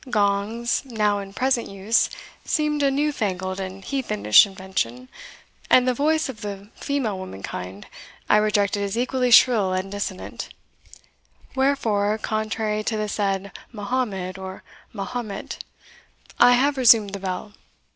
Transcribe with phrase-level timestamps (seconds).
[0.09, 2.09] Gongs, now in present use,
[2.43, 5.09] seemed a newfangled and heathenish invention,
[5.69, 7.85] and the voice of the female womankind
[8.27, 10.49] I rejected as equally shrill and dissonant;
[11.53, 15.63] wherefore, contrary to the said Mahommed, or Mahomet,
[16.39, 17.53] I have resumed the bell.